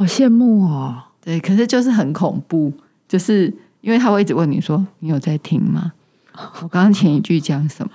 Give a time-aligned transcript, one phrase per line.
[0.00, 0.96] 好羡慕哦。
[1.22, 2.72] 对，可是就是很恐怖，
[3.06, 3.52] 就是
[3.82, 5.92] 因为他会一直问你说：“你有在听吗？”
[6.62, 7.92] 我刚刚前一句讲什么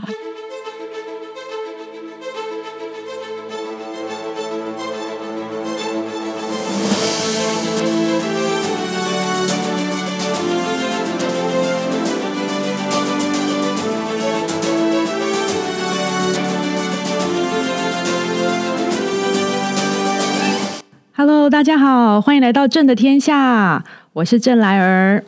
[21.56, 25.24] 大家好，欢迎来到正的天下，我是郑来儿。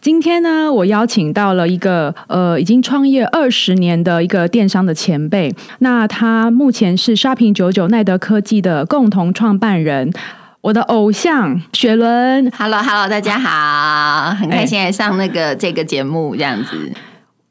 [0.00, 5.52] 今天呢，我邀请到了一个呃，已经创业二十年的一个电商的前辈。
[5.80, 10.12] 那他目前是 Shopping 九九奈德科技的共同创办人，
[10.60, 12.48] 我的偶像雪伦。
[12.56, 16.92] Hello，Hello，大家好，很开心来上那个这个节目，这样子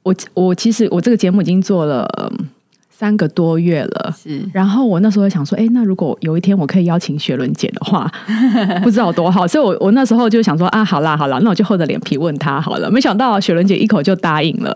[0.04, 2.48] 我我其实我这个节目已经做了嗯
[2.96, 4.14] 三个多月了。
[4.16, 8.10] 是然后我那时候想说，哎，那如果有一天我可以邀请雪伦姐的话，
[8.84, 9.48] 不知道多好。
[9.48, 12.90] 所以我我那时候就想说，啊，好啦好啦，那我就厚着脸皮问她好了。
[12.90, 14.74] 没想到雪伦姐一口就答应了。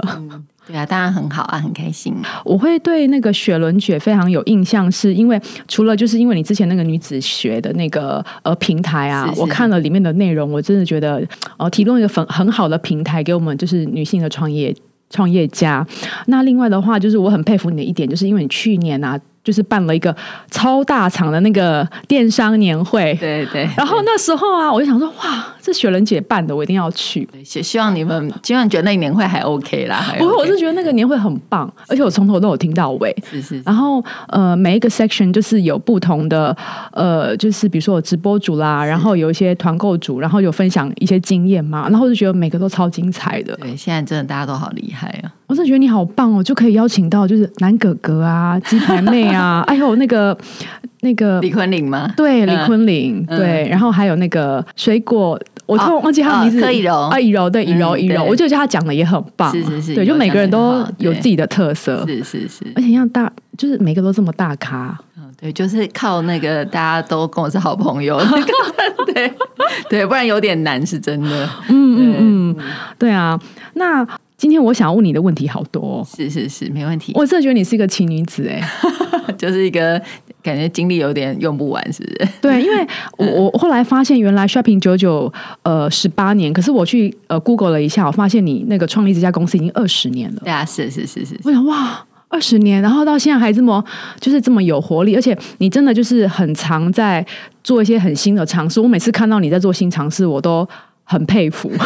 [0.67, 2.13] 对啊，当然很好啊，很开心。
[2.43, 14.75] 我会对那个雪伦姐非常有印象，是因为除了就是因为你之前那个女子学的那个呃平台啊，是是我看了里面的内容，我真的觉得呃提供一个很很好的平台给我们就是女性的创业
[15.09, 15.85] 创业家。
[16.27, 20.13] 那另外的话，就是我很佩服你的一点，就是因为你去年啊，就是办了一个
[20.51, 23.13] 超大场的那个电商年会。
[23.17, 27.23] 对对，然后那时候啊，我就想说，哇，这雪人姐办的，我一定要去。
[27.31, 30.13] 对希希望你们，希望你觉得那年会还 OK 啦。
[30.17, 33.15] 不过，我是觉得那个年会很棒，而且我从头都有听到尾。
[33.29, 36.53] 是是然后呃，每一个 section 就是有不同的
[36.91, 43.55] 呃，就是比如说有直播组啦，然后有一些团购组，然后有分享一些经验嘛，然后就觉得每个都超精彩的。
[43.61, 45.31] 对，现在真的大家都好厉害啊！
[45.47, 50.37] 我真的觉得你好棒哦，就可以邀请到就是男哥哥啊、鸡排妹啊， 哎呦那个
[51.01, 52.11] 那个李坤林吗？
[52.17, 53.37] 对李嗯坤林，嗯。
[53.39, 55.39] 对，然后还有那个水果。
[55.65, 68.17] 我突然忘记他名字，哦柯以柔啊，以柔对以柔嗯以柔，我就觉得他讲的也很棒，是是是对，就每个人都有自己的特色，是是是，而且像大，就是每个都这么大咖，嗯，对，就是靠那个大家都跟我是好朋友，
[69.13, 69.29] 对
[69.89, 71.49] 对，不然有点难，是真的。
[71.67, 72.55] 嗯嗯嗯，
[72.97, 73.37] 对啊。
[73.73, 74.07] 那
[74.37, 77.11] 今天我想要问你的问题好多、哦，是是是，没问题。
[77.15, 78.61] 我真的觉得你是一个奇女子哎、
[79.35, 79.99] 就是一个
[80.43, 82.29] 感觉精力有点用不完，是不是？
[82.39, 82.87] 对，因为
[83.17, 85.31] 我我后来发现原来 Shopping 九九
[85.63, 90.41] 呃十八年，可是我去呃 Google 了一下，我发现你那个创立这家公司已经二十年了。
[90.43, 92.05] 对啊，是是是是，我想哇。
[92.29, 93.81] 二十年，然后到现在还这么
[94.19, 97.25] 就是这么有活力，而且你真的就是很常在
[97.63, 98.81] 做一些很新的尝试。
[98.81, 100.67] 我每次看到你在做新尝试，我都
[101.05, 101.71] 很佩服。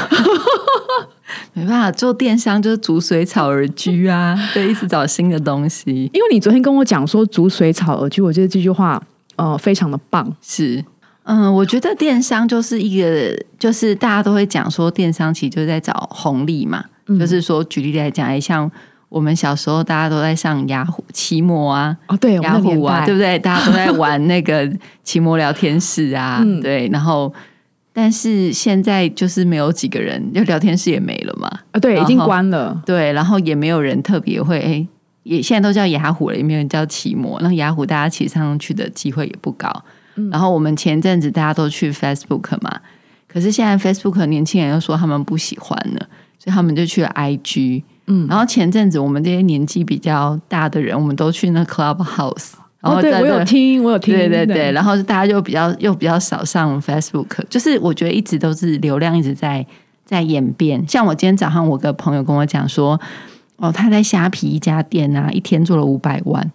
[1.54, 6.10] 没办法，做电商就是逐水草而居啊， 对，一直找新的东西。
[6.14, 9.02] 因为你昨天跟我讲说“逐水草而居”，我觉得这句话
[9.36, 10.32] 呃非常的棒。
[10.42, 10.84] 是，
[11.24, 16.84] 嗯，我觉得电商就是一个，就是大家都会讲说，电商其实就是在找红利嘛。
[17.20, 18.70] 就是说，举例来讲，哎，像
[19.10, 23.38] 我们小时候大家都在上雅虎期末啊，哦，对，雅虎啊，对不对？
[23.40, 24.72] 大家都在玩那个
[25.04, 26.88] 期末聊天室啊， 嗯对。
[26.88, 27.34] 然后，
[27.94, 32.82] 但是现在就是没有几个人，就聊天室也没了嘛，啊，对，已经关了。
[32.86, 33.12] 对。
[33.12, 34.88] 然后也没有人特别会，哎，
[35.24, 37.40] 也现在都叫雅虎了，也没有人叫奇摩。
[37.42, 39.70] 那雅虎大家骑上去的机会也不高。
[40.16, 42.80] 嗯然后我们前阵子大家都去 Facebook 嘛，
[43.28, 46.08] 可是现在 Facebook 年轻人又说他们不喜欢了，
[46.38, 47.84] 所以他们就去了 IG。
[48.08, 52.52] 嗯，然后前阵子我们这些年纪比较大的人，我们都去那 Clubhouse，
[52.82, 59.66] 然后哦，对我有听，我有听，对对对，然后大家就比较又比较少上 Facebook，就是我觉得一直都是流量一直在
[60.04, 60.84] 在演变。
[60.88, 63.00] 像我今天早上，我个朋友跟我讲说，
[63.58, 66.52] 哦，他在虾皮一家店啊，一天做了五百万，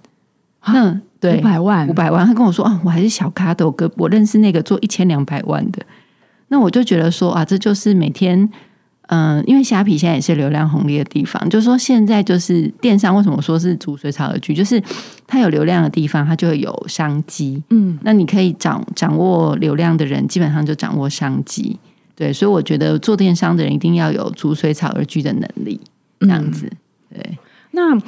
[0.67, 5.81] 那对五百万五，百万，他跟我说啊，我还是小咖的，我哥我认识那个做一千两百万的，
[6.49, 8.51] 那我就觉得说啊，这就是每天。
[9.07, 14.83] 嗯，因为虾皮现在也是流量红利的地方，就是说现在就是电商为什么说是逐水草而居，就是
[15.27, 17.63] 它有流量的地方，它就会有商机。
[17.71, 21.79] 嗯，那你可以掌掌握流量的人，基本上就掌握商机。
[22.15, 25.81] 对，所以我觉得做电商的人一定要有逐水草而居的能力，
[26.21, 26.71] 这样子。
[27.13, 27.39] 对，
[27.73, 28.01] 那。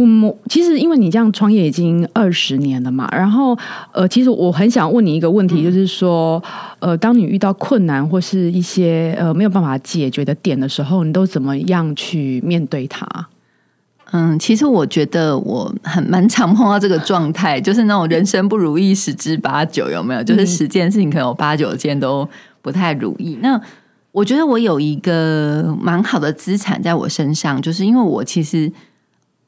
[0.00, 3.58] 嗯，其实因为你这样创业已经二十年了嘛，然后
[3.92, 6.40] 呃，其实我很想问你一个问题，就是说，
[6.78, 13.04] 呃，当你遇到困难或是一些呃没有办法解决的点的时候，你都怎么样去面对它？
[14.12, 20.22] 嗯，其实我觉得我很蛮常碰到这个状态，就是那种人生不如意十之八九，有没有？
[20.22, 22.26] 就是十件事情可能有八九件都
[22.62, 23.36] 不太如意。
[23.42, 23.60] 那
[24.12, 28.72] 我觉得我有一个蛮好的资产在我身上，就是因为我其实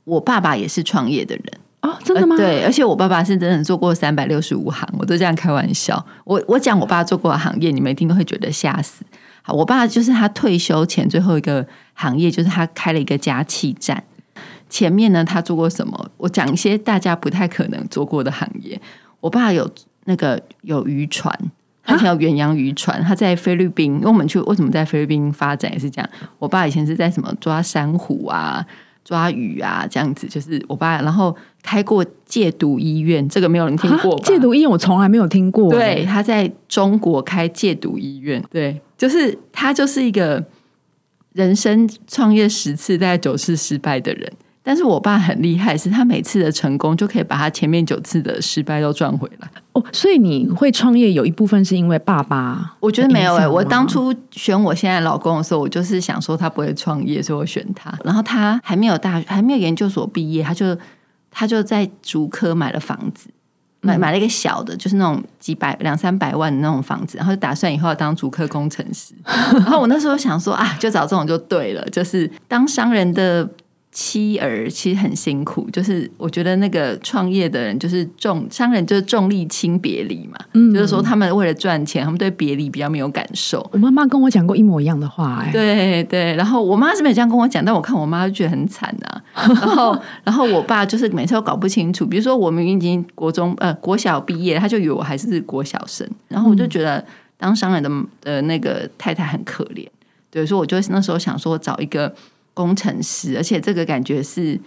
[0.05, 1.45] 我爸爸也是创业的人，
[1.83, 2.37] 哦，真的吗？
[2.37, 6.05] 对，而且我爸爸是真的做过三百六十五行，我都这样开玩笑。
[6.25, 9.05] 我我讲我爸做过的行业，你们一定都会觉得吓死。
[9.43, 14.03] 好，我爸就是他退休前最后一个行业，就是他开了一个加气站。
[14.69, 16.11] 前面呢，他做过什么？
[16.17, 18.81] 我讲一些大家不太可能做过的行业。
[19.21, 19.69] 我爸有
[20.05, 21.37] 那个有渔船，
[21.83, 23.95] 他以前有远洋渔船，他在菲律宾。
[23.95, 26.11] 因为我们去为什么在菲律宾发展也是这样。
[26.39, 28.65] 我爸以前是在什么抓珊瑚啊？
[29.05, 34.19] 抓鱼啊，这样子就是我爸，然后开过戒毒医院，这个没有人听过。
[34.25, 35.71] 戒毒医院我从来没有听过。
[35.71, 40.45] 对，他在中国开戒毒医院，对，就是他就是一个
[41.33, 44.33] 人生创业十次，大概九次失败的人。
[44.63, 49.49] 但是我爸很厉害，是他每次的成功就可以把他前面九次的失败都赚回来。
[49.73, 52.77] 哦，所以你会创业有一部分是因为爸爸？
[52.79, 57.91] 我觉得没有哎，我当初选我现在老公的时候，我就是想说他不会创业，所以我选他。
[58.05, 60.77] 然后他还没有大学，还没有研究所毕业，他就
[61.31, 63.31] 他就在竹科买了房子，
[63.81, 69.15] 买买了一个小的，就是那种几百两三百万的那种房子，然后就打算以后要当竹科工程师。
[69.25, 73.49] 然后我那时候想说啊，就找这种就对了，就是当商人的。
[73.93, 83.69] 妻儿其实很辛苦，就是我觉得那个创业的人就是重商人就是重利轻别离嘛，嗯，就是说他们为了赚钱，他们对别离比较没有感受。
[83.73, 89.21] 我妈妈跟我讲过一模一样的话，哎，对对，然后我妈是没有这样跟我讲，但我看我妈就觉得很惨啊。
[89.35, 97.05] 然后然后我爸就是每次都搞不清楚，比如说我们已经国中呃国小毕业，他就以为我还是国小生，然后我就觉得
[97.37, 97.91] 当商人的
[98.23, 99.89] 呃那个太太很可怜，
[100.31, 102.15] 对，所以我就那时候想说找一个。
[102.55, 104.59] 工程师，而且这个感觉是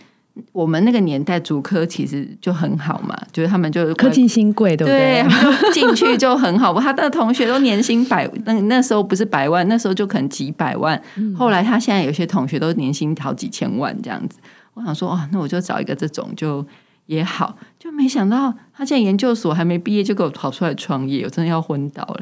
[0.51, 5.71] 我们那个年代，主科其实就很好嘛，就是他们就科技新贵，对不对？
[5.71, 10.99] 进去就很好，他的同学都年薪百，那那时候不是百万，那时候就可能几百万。
[11.37, 14.39] 后来他现在有些同学都年薪好几千万这样子。
[14.73, 16.65] 我想说，哦，那我就找一个这种就
[17.05, 22.21] 也好，就没想到他现在研究所还没毕业就给我跑出来创业，我真的要昏倒了。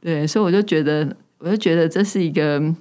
[0.00, 2.74] 对，所以我就觉得，我就觉得这是一个。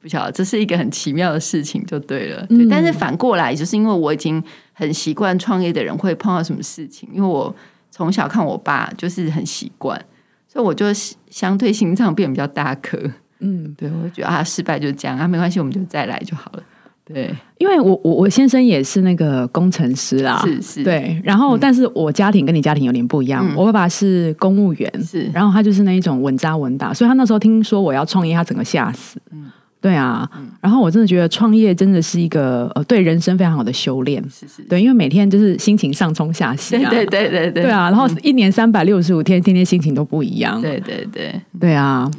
[0.00, 2.46] 不晓得，这是一个很奇妙的事情，就对了。
[2.46, 4.42] 对，但是反过来，就是因为我已经
[4.72, 7.54] 很习惯创业的人会碰到什么事情，因为我
[7.90, 10.00] 从小看我爸就是很习惯，
[10.48, 10.86] 所以我就
[11.28, 12.98] 相对心脏变比较大颗。
[13.40, 16.62] 嗯，对，我就觉得啊，失败就这样啊，没关系，我们就再来就好了。
[17.04, 21.20] 对，因为我我我先生也是那个工程师啦，是是，对。
[21.24, 29.20] 然后，但是我家庭跟你家庭有点不一样，我爸爸是公务员，是，然后他就是那一种稳扎稳打，所以他那时候听说我要创业，他整个吓死。
[29.32, 29.50] 嗯。
[29.80, 30.28] 对啊，
[30.60, 42.10] 然后我真的觉得创业真的是一个呃对人生非常好的修炼，是是，对，因为每天就是心情上冲下洗啊， 对对对对，对啊，然后一年三百六十五天，天天心情都不一样，对对对，对啊，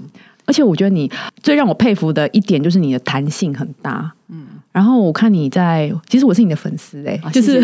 [0.46, 1.12] 而且我觉得你
[1.44, 4.46] 最让我佩服的一点就是你的弹性很大，嗯。
[4.72, 7.62] 然后我看你在，其实我是你的粉丝哎，就是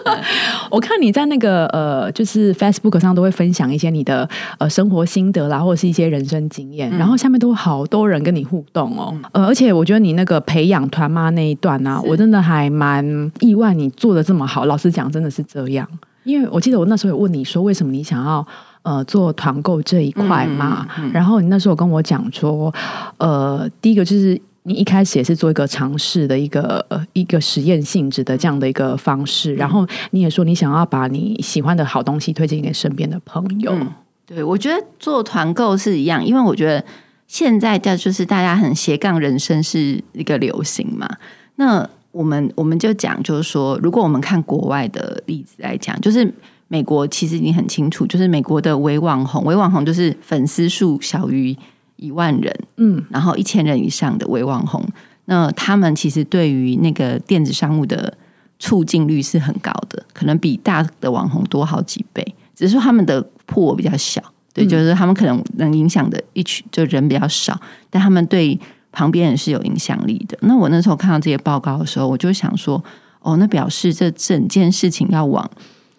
[0.70, 4.26] 我看你在那个呃，就是 Facebook 上都会分享一些你的
[4.58, 13.04] 呃生活心得啦，或者是一些人生经验，然后下面都好多人跟你互动哦，呃，而且我觉得你那个培养团妈那一段呢，我真的还蛮
[13.40, 14.64] 意外，你做的这么好。
[14.64, 15.86] 老实讲，真的是这样，
[16.24, 18.46] 因为我记得我那时候有问你说，为什么你想要
[18.82, 20.86] 呃做团购这一块嘛？
[21.12, 22.72] 然后你那时候跟我讲说，
[23.18, 24.40] 呃，第一个就是。
[24.70, 33.76] 你一开始也是做一个尝试的一个呃一个实验性质的这样的一个方式，然后你也说你想要把你喜欢的好东西推荐给身边的朋友。
[34.24, 36.84] 对，我觉得做团购是一样，因为我觉得
[37.26, 41.08] 现在的就是大家很斜杠人生是一个流行嘛。
[41.56, 46.32] 那我们我们就讲，就是说，如果我们看国外的例子来讲，就是
[46.68, 51.56] 美国其实已经很清楚，就是美国的微网红，微网红就是粉丝数小于。
[52.00, 54.84] 一万人，嗯，然后一千人以上的微网红，
[55.26, 58.16] 那他们其实对于那个电子商务的
[58.58, 62.34] 促进率是很高的，可能比大的网红多好几倍。
[62.54, 68.58] 只是说他们的破比较小，对，就是他们可能能影响的一群就人比较少，但他们对
[68.92, 70.36] 旁边人是有影响力的。
[70.42, 72.82] 那我那时候看到这些报告的时候，我就想说，
[73.20, 75.50] 哦，那表示这整件事情要往，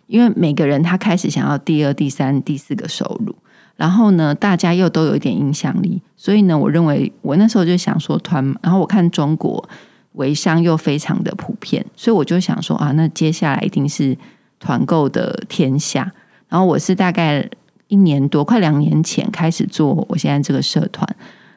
[0.06, 3.36] 因为每个人他开始想要第二、第三、第四个收入。
[3.82, 9.68] 然后呢，大家又都有一点影响力，所以呢，我认为我那时候就想说团，然后我看中国
[10.12, 14.16] 微商又非常的普遍，所以我就想说啊，那接下来一定是
[14.60, 16.12] 团购的天下。
[16.48, 17.50] 然后我是大概
[17.88, 21.08] 一年多，快两年前开始做我现在这个社团。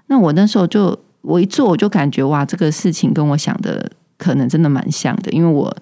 [0.06, 5.76] 那我那时候就我一做，我就感觉哇，这个事情跟我想的可能真的蛮像的，因为我。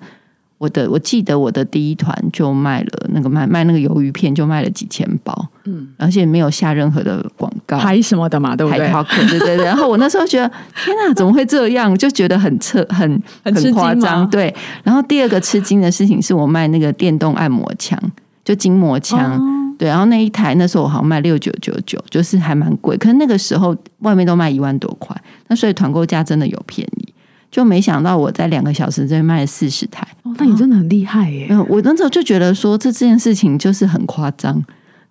[0.58, 7.76] 我的我记得我的第一团就卖了那个卖卖那个鱿鱼片就卖了几千包，嗯，而且没有下任何的广告。
[7.76, 7.78] 告。
[7.78, 8.86] 排什么的嘛，对不对？
[8.86, 9.64] 海考课，对对对。
[9.64, 10.50] 然后我那时候觉得，
[10.84, 11.96] 天哪，怎么会这样？
[11.96, 14.28] 就觉得很扯，很很夸张。
[14.28, 14.54] 对。
[14.82, 17.98] 然后第二个吃惊的事情是我卖那个电动按摩枪，
[18.44, 19.36] 就筋膜枪。
[19.36, 22.96] 哦对，然后那一台那时候我好像卖六九九九，就是还蛮贵。
[22.98, 25.16] 可是那个时候外面都卖一万多块，
[25.48, 27.12] 那所以团购价真的有便宜。
[27.50, 30.06] 就没想到我在两个小时之内卖了四十台。
[30.22, 31.48] 哦，那你真的很厉害耶！
[31.50, 34.62] 嗯，我那时候就觉得说这这件事情就是很夸张。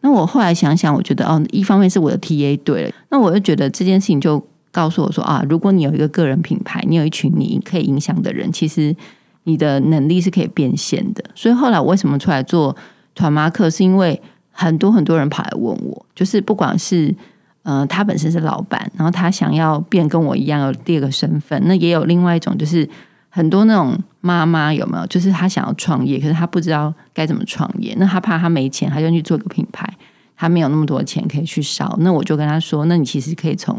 [0.02, 8.96] 那我后来想想，我觉得哦，一方面是我的 TA 对了，那我就觉得这件事情就告诉我说啊，如果你有一个个人品牌，你有一群你可以影响的人，其实
[9.44, 11.24] 你的能力是可以变现的。
[11.36, 12.76] 所以后来我为什么出来做
[13.16, 14.20] 团妈课，是因为
[14.52, 17.16] 很多很多人跑来问我，就是不管是
[17.64, 22.90] 呃他本身是老板，然后他想要变跟我一样有第二个身份，那也有另外一种就是。
[23.34, 25.08] 很多那种妈妈有没有？
[25.08, 27.96] 就是她想要创业，可是她不知道该怎么创业。
[27.98, 29.92] 那她怕她没钱，她就去做个品牌，
[30.36, 31.98] 她没有那么多钱可以去烧。
[32.02, 33.78] 那我就跟她说：“那你其实可以从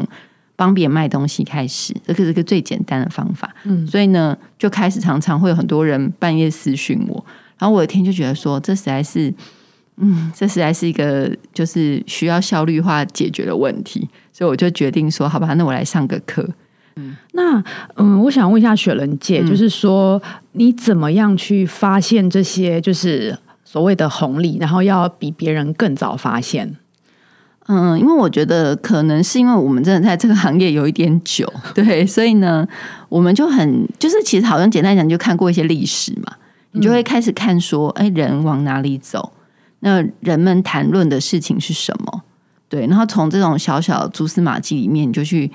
[0.55, 7.23] 帮别人卖东西开始，这个是个最简单的方法。”嗯，所以呢，就开始常常会有很多人半夜私讯我，
[7.59, 9.31] 然后我有一天就觉得说，这实在是，
[9.97, 16.49] 嗯，这实在是一个就是需要效率化解决的问题，所以我就决定说，好吧，那我来上个课。
[17.31, 17.63] 那
[17.95, 20.21] 嗯，我想问一下雪人姐，嗯就是说
[20.53, 26.75] 你怎么样去发现这些就是所谓的红利，然后要比别人更早发现？
[27.67, 32.67] 嗯，因为我觉得可能是因为我们真的在这个行业有一点久， 对，所以呢，
[33.07, 36.33] 我们就很就是其实好像简单讲，就看过一些历史嘛，
[36.73, 39.31] 你就会开始看说，哎，人往哪里走？
[39.79, 42.23] 那人们谈论的事情是什么？
[42.69, 45.49] 对，然后从这种小小蛛丝马迹里面，你就去，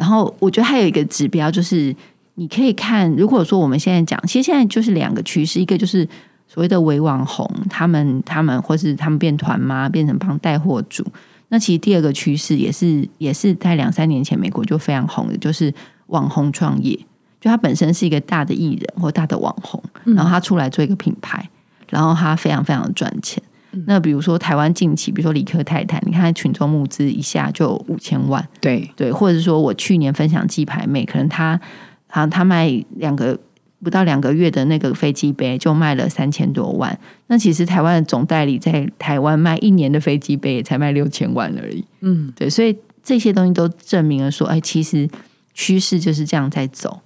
[0.00, 1.94] 然后我觉得还有一个指标就是，
[2.36, 6.08] 你可以看，如果说我们现在讲，其实现在就是两个趋势，一个就是
[6.48, 11.06] 所谓的伪网红，他们他们或是他们变团妈，变成帮带货主。
[11.48, 15.70] 那其实第二个趋势也是也是在两三年前美国就非常红的，就是
[16.06, 16.98] 网红创业。
[17.38, 21.46] 就他本身是一个大的艺人或大的网红，然后他出来做一个品牌，
[21.90, 23.42] 然后他非常非常的赚钱。
[23.86, 31.60] 那比如说台湾近期，比如说理科太太，你看群众募资一下就五千万，对，对，或者是说我去年分享鸡排妹，可能她
[32.08, 33.38] 啊她卖两个
[33.82, 36.98] 不到两个月的那个飞机杯就卖了三千多万，
[37.28, 45.08] 那其实台湾的总代理在台湾卖一年的飞机杯也才卖六千万而已，嗯，对，所以这些东西都证明了说，哎，其实
[45.54, 47.00] 趋势就是这样在走。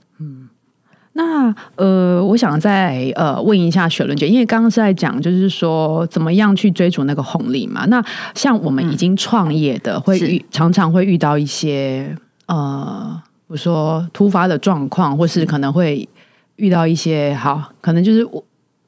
[1.17, 7.85] 那呃，我想再呃问一下雪伦姐，因为刚刚是在讲，就是说怎么样去追逐那个红利嘛。
[7.87, 8.05] 那
[8.35, 12.17] 像我们已经创业的，会遇常常会遇到一些
[12.47, 16.09] 呃，比如说突发的状况，或是可能会
[16.57, 18.27] 遇到一些好，可能就是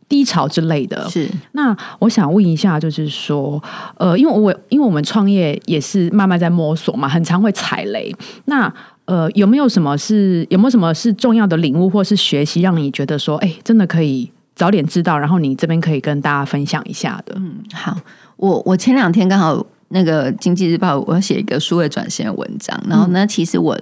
[0.09, 1.09] 低潮之类的。
[1.09, 3.63] 是那我想问一下，就是说，
[3.99, 8.13] 呃，因为我因为我们创业也是慢慢在摸索嘛，很常会踩雷。
[8.47, 8.73] 那
[9.07, 17.35] 呃，有没有什么是有没有什么是重要的领悟或是学习，让你觉得说，哎，真的可以早点知道，然后你这边可以跟大家分享一下的？
[17.39, 17.97] 嗯，好，
[18.37, 23.79] 我我前两天刚好那个经济日报，我要写一个数位转型的文章，然后呢，其实我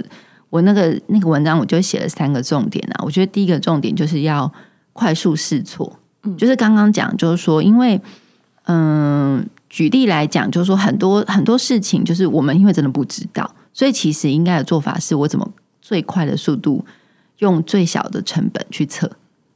[0.51, 3.03] 我那个那个文章我就写了三个重点啊。
[3.05, 4.53] 我觉得第一个重点就是要
[4.93, 5.99] 快速试错，
[6.37, 8.01] 就是刚刚讲，就是说，因为
[8.67, 15.47] 嗯、举例来讲，就是说很多很多事情，就是我们因为真的不知道，所以其实应该的做法是我怎么
[15.83, 16.83] 最快的速度，
[17.41, 19.11] 用最小的成本去测。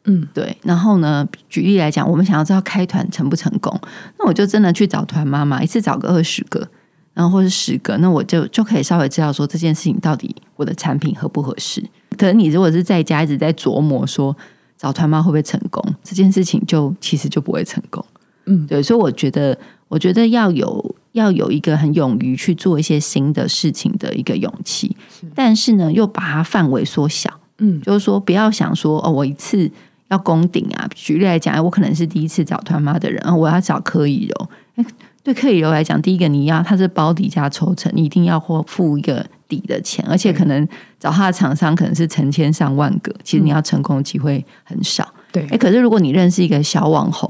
[0.04, 0.56] 嗯，对。
[0.62, 3.78] 然后呢，举例来讲，我们想要知道开团成不成功，
[4.18, 6.66] 那我就真的去找团妈妈，一次找个二十个，
[7.14, 11.82] 然后或是十个，那我就就可以稍微知道说这件事情到底我的产品合不合适。
[12.16, 14.36] 可能你如果是在家一直在琢磨说
[14.76, 18.04] 找团妈会不会成功，这件事情就其实就不会成功。
[18.46, 19.56] 嗯对，所以我觉得，
[19.88, 24.96] 我觉得要有要有一个很勇于去做一些新的事情的一个勇气，
[25.34, 27.30] 但是呢，又把它范围缩小。
[27.58, 29.70] 嗯就是说不要想说哦，我一次
[30.08, 30.88] 要攻顶啊。
[30.94, 34.48] 举例来讲，哎我可能是第一次找团妈的人，哦我要找柯以柔。
[34.76, 34.84] 哎，
[35.24, 40.66] 对柯以柔来讲，第一个你要他是包底加抽成，你一定要或付一个底的钱，而且可能
[41.00, 45.12] 找他的厂商可能是成千上万个，其实你要成功的机会很少。
[45.32, 47.28] 对哎，可是如果你认识一个小网红，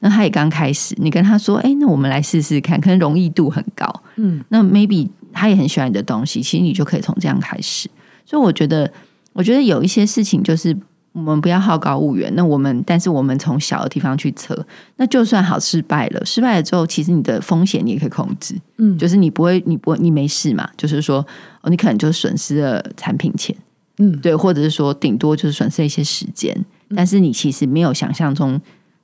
[0.00, 3.86] 那他也刚开始，你跟他说，哎，那我们来试试看，可能容易度很高。
[4.16, 7.88] 嗯，那 maybe 他也很喜欢你的东西，其实你就可以从这样开始。
[8.24, 8.90] 所以我觉得，
[9.32, 10.76] 我觉得有一些事情就是
[11.12, 12.32] 我们不要好高骛远。
[12.34, 14.66] 那我们，但是我们从小的地方去测，
[14.96, 18.54] 那就算好失败了，失败了之后，其实你的风险你也可以控制。
[18.78, 20.68] 嗯就是你不会，你不会，你没事嘛？
[20.76, 21.26] 就是说，
[21.60, 23.54] 哦，你可能就损失了产品钱，
[23.98, 26.64] 嗯，对，或者是说顶多就是损失一些时间，
[26.96, 28.60] 但是你其实没有想象中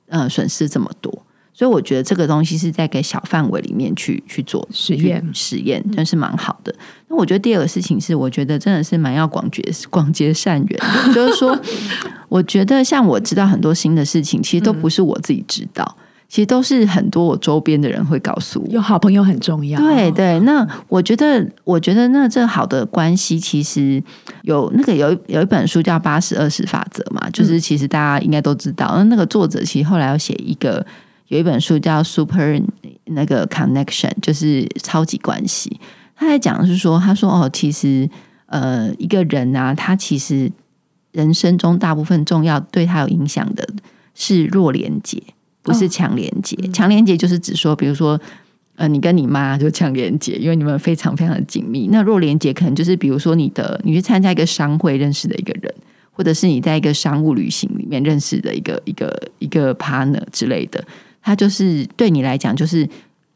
[0.07, 1.23] 呃损失这么多。
[1.53, 6.71] 所以我觉得这个东西是在给小范围里面去去做实验实验，真是蛮好的。
[7.07, 11.59] 那我觉得第二个事情是，我觉得真的是蛮要广结 广结善缘的，就是说，
[12.29, 15.97] 我觉得像我知道很多新的事情，其实都不是我自己知道。
[16.29, 19.79] 其实都是很多我周边的人会告诉我，有好朋友很重要。
[19.79, 24.03] 对对，那我觉得，我觉得那这好的关系，其实
[24.41, 28.93] 有那个有有一本书叫《八十二十法则》嘛，就是其实大家应该都知道。
[28.97, 30.85] 那那个作者其实后来要写一个
[31.29, 32.61] 有一本书叫《Super
[33.05, 35.79] 那个 Connection》，就是超级关系。
[36.13, 38.09] 他在讲的是说，他说哦，其实
[38.47, 40.51] 呃，一个人啊，他其实
[41.13, 43.65] 人生中大部分重要对他有影响的
[44.13, 45.23] 是弱连接。
[45.67, 48.19] 不是强连接，强连接就是指说，比如说，
[48.75, 51.89] 呃，你跟你妈就强连接，因为你们非常非常的紧密。
[51.91, 55.73] 那弱连接可能就是，比如说你的，你去参加一个商会认识的一个人，
[56.11, 60.83] 或者是你在一个商务旅行里面认识的一个一个一个 partner 之类的，
[61.21, 62.87] 他就是对你来讲就是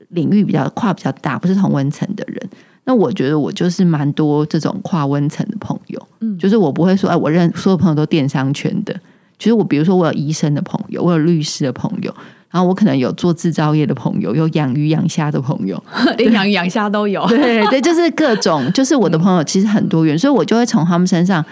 [0.10, 2.50] 领域比较跨比较大，不是同温层的人。
[2.84, 9.00] 那我觉得我就是蛮多这种跨温层的朋友，嗯，就是我不会说，哎，我认所有朋友都电商圈的。
[9.42, 12.14] 其实我比如说我有医生的朋友，我有律师的朋友，
[12.52, 15.84] 然后我可能有做制造业的朋友，有养鱼养虾的朋友，
[16.16, 17.26] 连养鱼养虾都有。
[17.30, 21.44] 对对，就是各种，就是我的朋友其实很多元，所以我就会从他们身上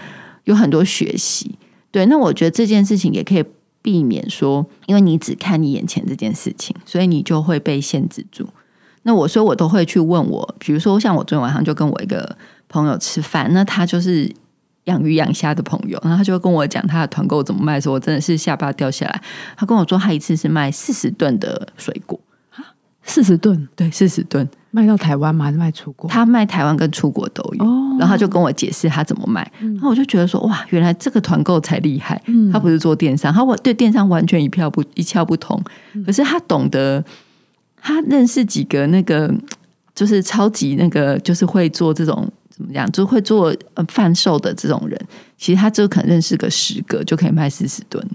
[0.44, 1.58] 有很多学习。
[1.90, 3.44] 对，那我觉得这件事情也可以
[3.82, 8.48] 避免说，因为你只看你眼前这件事情，所以你就会被限制住。
[9.02, 12.36] 那我说我都会去问我，比如说像我昨天晚上就跟我一个
[12.68, 14.32] 朋友吃饭，那他就是。
[14.84, 19.22] 养鱼养虾的朋友，然后他就跟我讲他的团购怎么卖，说我真的是下巴掉下来。
[19.56, 22.18] 他跟我说他一次是卖四十吨的水果
[23.02, 25.46] 四十吨，对，四十吨卖到台湾吗？
[25.46, 26.08] 还是卖出国？
[26.08, 27.64] 他卖台湾跟出国都有。
[27.98, 32.20] 然后他就跟我解释他怎么卖，然后我就觉得说哇，原来这个团购才厉害。
[32.52, 35.60] 他不是做电商，他我对电商完全一票不一窍不通。
[36.06, 37.04] 可是他懂得，
[37.80, 39.32] 他认识几个那个
[39.94, 42.30] 就是超级那个，就是会做这种。
[42.60, 42.90] 怎么样？
[42.92, 45.00] 就会做呃贩售的这种人，
[45.38, 48.06] 其实他就可能认识个十个，就可以卖四十吨，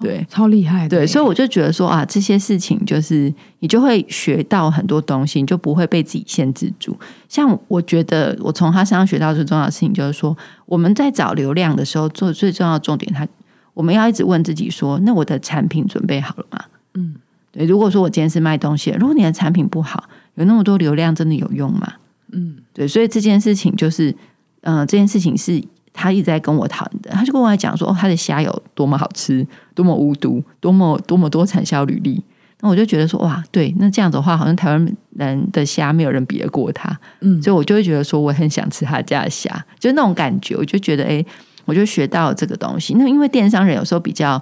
[0.00, 0.88] 对，超厉害。
[0.88, 6.96] 对，所以我就觉得说啊，这些事情就是你就会学到很多东西，你就不会被自己限制住。
[7.28, 13.26] 像我觉得，我从他身上学到最重要的事情，就是说我们在找流量的时候，做最重要的重点，他
[13.74, 16.64] 我们要一直问自己说：那我的产品准备好了吗？
[16.94, 17.14] 嗯，
[17.52, 17.64] 对。
[17.66, 21.94] 如果说我今天是卖东西，如果你的产品不好，有那么多流量，真的有用吗？
[22.32, 24.14] 嗯，对，所以这件事情就是，
[24.62, 25.62] 嗯，这件事情是
[25.92, 27.10] 他一直在跟我谈的。
[27.10, 32.22] 他就跟我讲说，哦，他的虾有多么好吃，多么无毒，多么多么多产销履历。
[32.62, 36.94] 那我就觉得说，哇，对，那这样子的话，好像台湾人的虾没有人比得过他。
[37.20, 40.54] 嗯，所以我就会觉得说，我很想吃他家的虾，就那种感觉。
[40.54, 41.24] 我就觉得，哎，
[41.64, 42.94] 我就学到这个东西。
[42.94, 44.40] 那因为电商人有时候比较，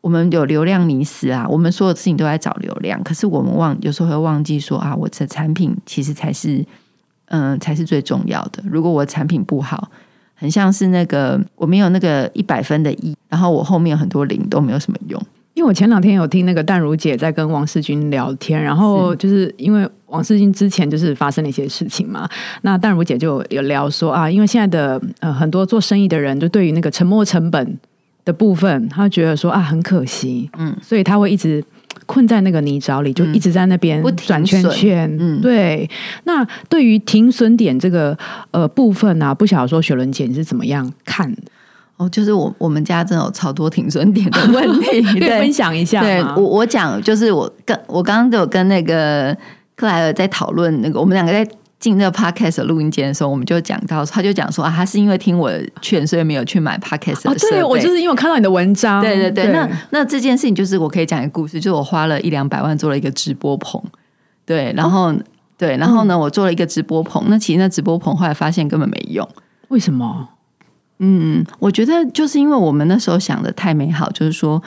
[0.00, 6.64] 我们有流量迷失啊，我们所有事情都在找流量，可是我们忘有时候会忘记说啊，我的产品其实才是。
[7.28, 8.62] 嗯，才是最重要的。
[8.64, 9.90] 如果我产品不好，
[10.34, 15.20] 很像是那个我没有那个一百分的一，然后我后面很多零都没有什么用。
[15.54, 22.28] 因为我前两天有听那个淡如姐在跟王世军聊天，然后就是因为王世军之前就是发生了一些事情嘛，
[22.60, 27.78] 那淡如姐就有聊说啊，因为现在的呃很多做生意的人，就对于那个沉没成本
[28.24, 31.64] 的部分，他觉得说啊很可惜，嗯，所以他会一直。
[32.04, 35.16] 困在那个泥沼里，就一直在那边转圈圈。
[35.18, 35.88] 嗯，对。
[36.24, 38.16] 那对于停损点这个
[38.50, 41.34] 呃部分呢，不晓得说雪伦姐你是怎么样看？
[41.96, 46.02] 哦，就是我我们家真的有超多停损点的问题， 可以分享一下。
[46.02, 49.34] 对我我讲，就是我跟我刚刚就有跟那个
[49.74, 51.48] 克莱尔在讨论那个，我们两个在。
[51.78, 57.22] 进那个 podcast 录音间的时候，我们就讲到，他就讲说啊，他是因为听我的劝，所以没有去买 podcast。
[57.50, 59.02] 对，我就是因为我看到你的文章。
[59.02, 63.82] 对对对，那那这件事情就是我可以讲一个故事，就是我花了一两百万做了一个直播棚。
[64.46, 65.14] 对，然后
[65.58, 67.22] 对，然后呢，我做了一个直播棚。
[67.28, 69.28] 那其实那直播棚后来发现根本没用。
[69.68, 70.30] 为什么？
[70.98, 74.62] 嗯，我觉得就是因为我们那时候想的太美好，就是说，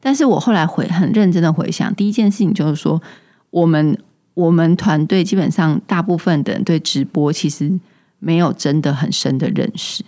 [0.00, 3.02] 但是我后来回很认真的回想，第一件事情就是说
[3.50, 3.98] 我们。
[4.36, 7.72] 我们团队基本上大部分的人对直播其实
[8.18, 10.04] 没有真的很深的认识，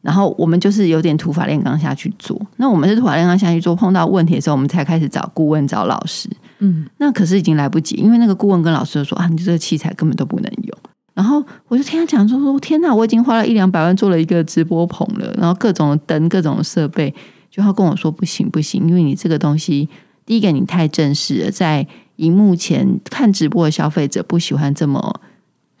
[0.00, 2.40] 然后我们就是有点土法炼钢下去做。
[2.56, 6.28] 那我们是土法炼钢下去做，碰到问题的时候，我们才开始找顾问、找老师。
[6.58, 10.78] 嗯，那可是已经来不及，因为那个顾问跟老师说啊，你这个器材根本都不能用。
[11.14, 17.14] 然后我就听他讲说说，天哪，我已经花了一两百万做了一个直播棚了，然后各种灯、各种设备，
[17.50, 19.88] 就他跟我说不行不行，因为你这个东西，
[20.32, 21.86] 第一个你太正式了，在。
[22.16, 25.20] 荧幕前看直播的消费者不喜欢这么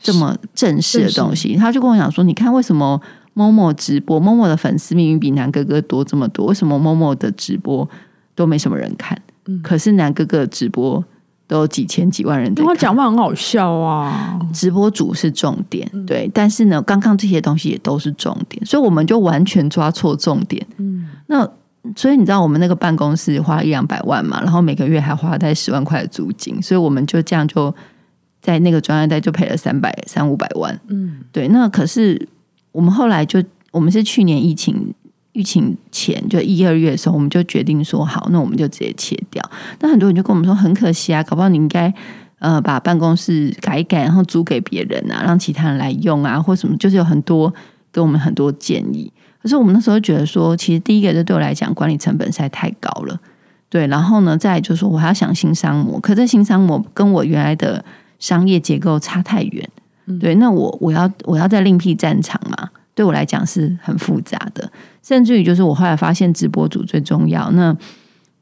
[0.00, 3.00] 这么正式的东西，他就跟我讲说：“你看，为什么
[3.34, 7.88] 某某直播，某某的粉丝明明比南哥哥多这么多，为什么某某的直播
[8.34, 9.16] 都没什么人看？
[9.62, 11.04] 可是南哥哥直播
[11.46, 14.40] 都有几千几万人在看他讲话很好笑啊。
[14.52, 20.66] 直播主是重点，对，但是呢，刚刚这些东西也都是重点，所以我们就完全抓错重点。
[20.78, 21.48] 嗯，那
[21.96, 27.74] 所以你知道我们那个办公室花一两百万嘛，然后每个月还花在十万块的租金，所以我们就这样就
[28.40, 30.80] 在那个专案贷就赔了三百三五百万。
[30.88, 32.28] 嗯，对，那可是
[32.72, 34.94] 我们后来就我们是去年疫情。
[35.34, 39.42] 疫情前就一二月的时候，我们就决定说好，那我们就直接切掉。
[39.80, 41.90] 那很多人就跟我们说很可惜啊，搞不好你应该
[42.38, 47.50] 呃把办公室改一改，然后租给别人啊，让其他人来用啊，或什么，就是有很多
[47.90, 49.10] 给我们很多建议。
[49.42, 53.20] 可是我们那时候觉得说，其实第一个，就对我来讲管理成本实在太高了，
[53.68, 53.86] 对。
[53.88, 57.84] 然后呢，再就是说我还要想新商模，可这新商模跟我原来的
[58.20, 59.68] 商业结构差太远，
[60.20, 60.36] 对。
[60.36, 64.70] 那我我要我要再另辟战场嘛，对我来讲是很复杂的。
[65.02, 67.50] 甚至于就是我后来发现直播组最重要。
[67.50, 67.76] 那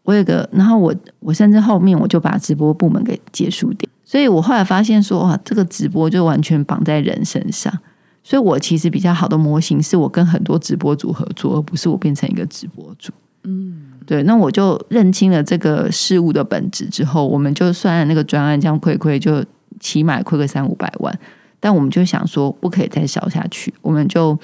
[0.03, 3.89] 我有个，然后我我甚至后面我就把直播部门给结束掉。
[4.05, 7.73] 所以我后来发现说，哇，这个直播就完全绑在人身上。
[8.31, 13.13] 所以我其实比较好的模型是我跟很多直播主合作，而不是我变成一个直播主。
[13.43, 14.23] 嗯，对。
[14.23, 19.45] 那我就认清了这个事物的本质之后，我们就算那个专案这样亏亏，就
[19.81, 21.19] 起码亏个三五百万。
[21.59, 24.39] 但我们就想说，不可以再烧下去，我们就。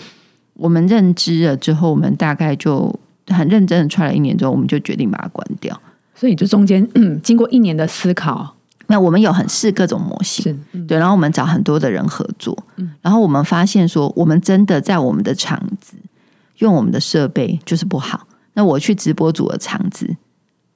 [0.59, 5.79] 我们认知了之后，我们大概就很认真的踹了一年之后，我们就决定把它关掉。
[6.15, 6.89] 所以就中间
[7.23, 8.56] 经过一年的思考，
[8.87, 12.57] 那我们有很试各种模型，对，然后我们找很多的人合作，
[13.01, 15.95] 然后我们发现说，我们真的在我们的场子
[16.59, 18.27] 用我们的设备就是不好。
[18.55, 20.17] 那我去直播组的场子，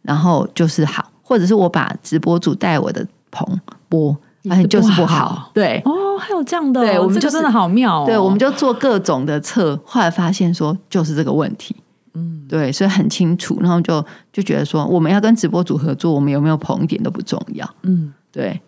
[0.02, 4.16] 然后就是好，或者是我把直播组带我的棚播。
[4.48, 5.82] 发现就是不好，对。
[5.84, 11.76] 哦，还有这样的，对，我们就真的好妙，对，我们就做各种的测，后来发现说就是这个问题，
[12.14, 18.60] 嗯，对，所以很清楚，然后就就觉得说我们要跟直播组合作，我们有没有捧一点都不重要，嗯，对，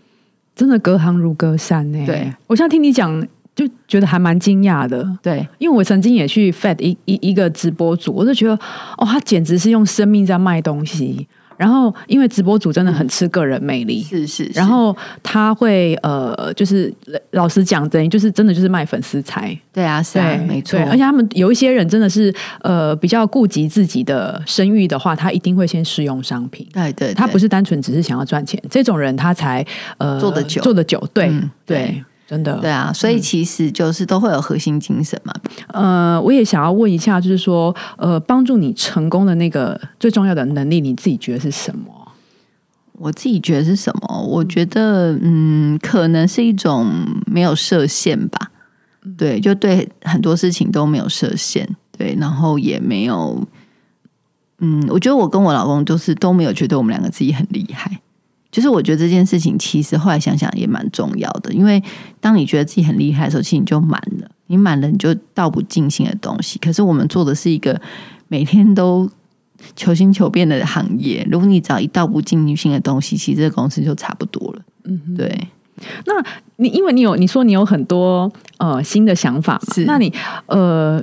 [0.54, 2.06] 真的隔行如隔山呢。
[2.06, 2.32] 对。
[2.46, 8.54] 我现在听你讲，就觉得还蛮惊讶的，对，因为我曾经也去 fed 一一一个直播组，我就觉得
[8.96, 11.26] 哦，他简直是用生命在卖东西。
[11.62, 14.50] 然后，因为直播主真的很吃个人魅力，是是。
[14.52, 16.92] 然后他会呃，就是
[17.30, 19.56] 老实讲，等于就是真的就是卖粉丝财。
[19.72, 20.76] 对啊，是啊，没错。
[20.80, 26.66] 而且他们有一些人真的是呃比较顾及自己的声誉的话，他一定会先试用商品。
[26.72, 29.64] 对对，他不是单纯只是想要赚钱，这种人他才
[29.98, 31.00] 呃做的久，做的久。
[31.14, 31.32] 对
[31.64, 32.04] 对。
[32.32, 35.34] 真的对啊，所以其实就是都会有核心精神嘛。
[35.66, 41.92] 呃，我也想要问一下，就是说，呃，帮助你成功的那个最重要的能力，你自己觉得是什么？
[42.94, 44.22] 我自己觉得是什么？
[44.22, 46.90] 我觉得，嗯，可能是一种
[47.26, 48.50] 没有设限吧。
[49.18, 51.68] 对，就对很多事情都没有设限。
[51.98, 53.46] 对，然后也没有，
[54.60, 58.00] 嗯，我觉得我跟我老公就是都没有觉得我们两个自己很厉害。
[58.52, 61.82] 就是我觉得这件事情其实后来想想也蛮重要的，因为
[62.20, 66.58] 当你觉得自己很厉害的时候，其实你就满了，你满了你就道不尽兴的东西。
[66.58, 67.80] 可是我们做的是一个
[68.28, 69.10] 每天都
[69.74, 74.62] 求新求变的行业，如果你找一道不尽兴的东西，其实这个公司就差不多了。
[74.84, 75.48] 嗯，对。
[76.04, 76.12] 那
[76.56, 79.84] 你因为你有你说你有很多呃新的想法嘛？
[79.86, 80.12] 那你
[80.44, 81.02] 呃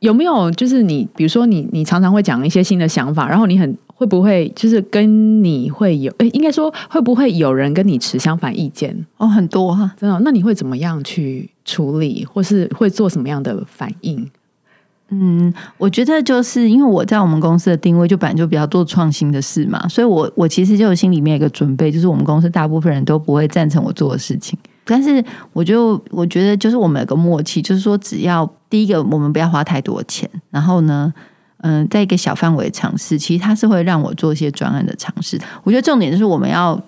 [0.00, 3.74] 有没有就是你比如说你你常常会讲一些新的想法，然后你很。
[4.00, 6.10] 会不会就是跟你会有？
[6.16, 8.96] 哎，应该说会不会有人跟你持相反意见？
[9.18, 10.18] 哦，很多哈，真的。
[10.20, 14.26] 那你会怎么样去处理，或是会做什么样的反应？
[15.10, 24.58] 嗯，我觉得就是因为我在我们公司的定位就本来就比较做创新的事嘛，所以我我其实就有心里面一个准备，就是我们公司大部分人都不会赞成我做的事情。
[24.86, 31.12] 但是我就我觉得就是我们有个默契，就是说只要第一个我们不要花太多钱，然后呢。
[31.62, 35.38] 嗯，在一个小范围尝试，其实它是会让我做一些专案的尝试。
[35.62, 36.80] 我觉得重点就是我们要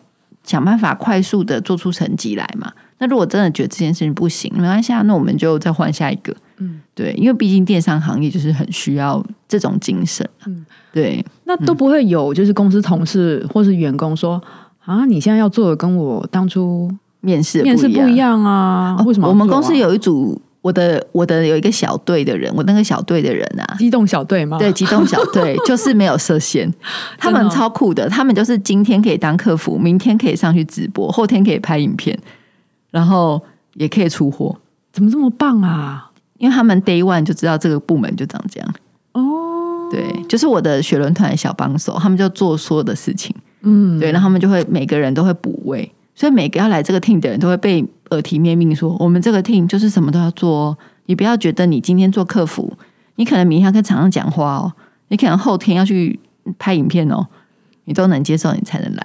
[0.44, 2.72] 想办法快速的做出成绩来嘛。
[2.98, 6.34] 那如果真的觉得这件事情不行，没关系，那我们就再换下一个。
[6.58, 10.26] 嗯，对，因为毕竟电商行业就是很需要这种精神。
[10.46, 11.24] 嗯，对。
[11.44, 14.42] 那都不会有就是公司同事或是员工说
[14.84, 18.96] 啊，你现在要做的跟我当初面试面试不一样啊？
[19.04, 19.28] 为什么？
[19.28, 20.40] 我们公司有一组。
[20.62, 24.56] 我的我的有一个小队的人，我那个小队的人啊，机动小队吗？
[24.58, 26.72] 对，机动小队 就是没有设限，
[27.18, 32.16] 他们超酷的，他们就是今天可以当客服，明天可以上去直播，后天可以拍影片，
[32.90, 33.42] 然后
[33.74, 34.56] 也可以出货，
[34.92, 36.10] 怎么这么棒啊？
[36.38, 38.74] 因为他们 day one 就知道这个部门就长这样。
[39.12, 45.92] 哦，对，就是我的雪轮团的小帮手，他们就做所有的事情，嗯，对，然后他们就会每个人都会补位。
[46.14, 50.76] 所以每个要来这个 team 的人都会被耳提面命说，我们这个 team 就是什么都要做。
[51.06, 52.72] 你不要觉得你今天做客服，
[53.16, 54.72] 你可能明天要跟厂商讲话哦，
[55.08, 56.18] 你可能后天要去
[56.58, 57.26] 拍影片哦。
[57.84, 59.04] 你都能接受，你才能来。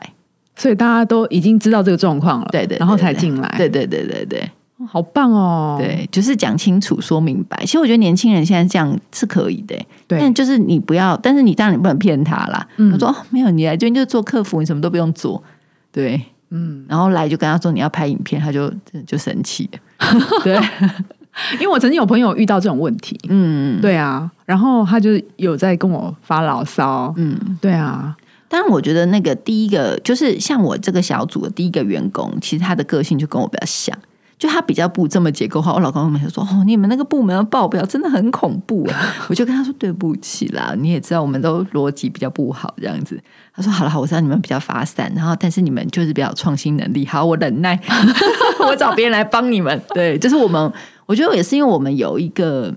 [0.56, 4.52] 所以大家都已经知道这个状况了，对对，然后才进来，对对对对对，
[4.88, 5.78] 好棒哦！
[5.80, 7.58] 对，就是讲清楚、说明白。
[7.62, 9.76] 其实我觉得年轻人现在这样是可以的，
[10.08, 10.20] 对。
[10.20, 12.68] 但就是你不要，但是你当然你不能骗他啦。
[12.94, 15.42] 我说哦没有，你来这边就做客服，你什么都不用做。
[15.92, 16.86] 对，嗯。
[16.88, 18.72] 然后来就跟他说你要拍影片，他就
[19.06, 19.70] 就生气。
[20.44, 20.56] 对，
[21.54, 24.30] 因为我曾经有朋友遇到这种问题，嗯，对啊。
[24.46, 28.16] 然后他就有在跟我发牢骚，嗯，对啊。
[28.50, 33.98] 当然，我觉得那个第一个就是像我这个小组的第一个员工，其实他的个性就跟我比较像，
[34.38, 35.74] 就他比较不这么结构化。
[35.74, 38.88] 我老公每次说：“哦，你们那个部门的报表真的很恐怖。
[39.30, 43.20] ”我就跟他说：“对不起啦，你也知道我们都逻辑比较不好这样子。”
[43.56, 47.06] 他说：“好了，好，我知道你们比较发散，然后但是你们就是比较创新能力。
[47.06, 47.80] 好，我忍耐，
[48.68, 49.82] 我找别人来帮你们。
[49.96, 50.72] 对，就是我们，
[51.08, 52.72] 我觉得也是因为我们有一个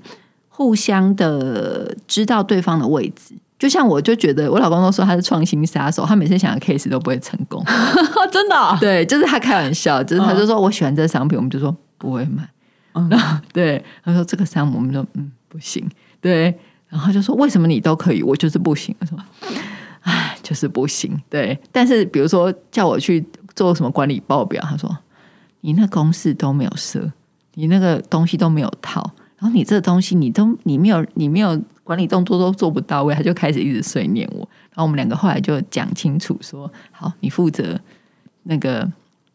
[0.49, 7.63] 互相的知道对方的位置。”就像我就觉得，我老公都说他是创新杀手，他每次想的 case 都不会成功，
[8.33, 8.79] 真的？
[8.81, 12.49] 对，就是他开玩笑，就是他就说我喜欢这个商品，我们就说不会买。
[12.95, 13.11] 嗯，
[13.53, 15.87] 对，他说这个商我们就嗯不行，
[16.23, 18.97] 对，然后就说为什么你都可以，我就是不行。
[18.99, 19.19] 我说，
[20.01, 21.21] 唉，就是不行。
[21.29, 23.23] 对，但是比如说叫我去
[23.55, 24.97] 做什么管理报表，他说
[25.61, 27.13] 你那公式都没有设，
[27.57, 31.61] 你那个东西都没有套，然后你这东西你都你没有你没有。
[31.91, 34.49] 管理动作都做不到位，他就开始一直碎念我。
[34.69, 37.77] 然后我们两个后来就讲清楚说：“好，你负责
[38.45, 38.89] 那个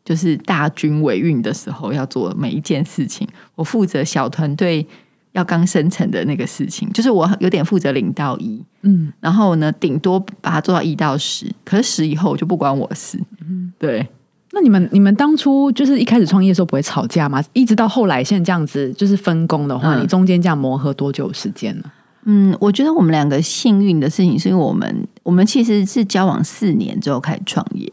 [0.06, 4.88] 就是大军维运的时候要做每一件事情，我负责小团队
[5.34, 13.20] 要刚生成的那个事情，就是我有点负责零到一，嗯，然后呢，顶多把它做到一到十，可是十以后就不关我事。
[13.42, 14.08] 嗯，对。
[14.54, 17.44] 那你们你们当初就是一开始创业的时候不会吵架吗？
[17.52, 21.84] 一直到后来现在这样子就是分工的话，你中间这样磨合多久时间呢？
[22.28, 27.88] 嗯，我觉得我们两个幸运的事情，是因为我们我们其实是交往四年之后开始创业，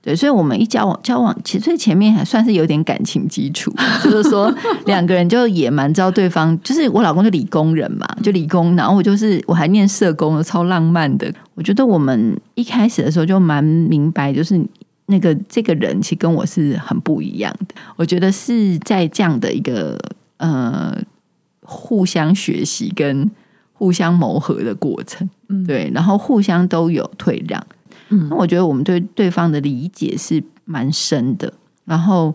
[0.00, 3.70] 对，所以我们一交往交往，其实前面还算是有点感情基础，
[4.02, 4.50] 就是说
[4.86, 11.30] 两个人就也蛮知道对方，就是我老公是理工人嘛，就理工，然后我就是我还念社工，超浪漫的。
[11.54, 14.58] 我觉得我们一开始的时候就蛮明白，就是
[15.06, 17.74] 那个这个人其实跟我是很不一样的。
[17.96, 19.98] 我觉得是在这样的一个
[20.38, 20.96] 呃
[21.60, 23.30] 互相学习跟。
[23.76, 25.62] 互相磨合的过程，嗯。
[25.66, 27.66] 对，然后互相都有退让，
[28.08, 31.52] 嗯，那我觉得我们对对方的理解是蛮深的，
[31.84, 32.34] 然后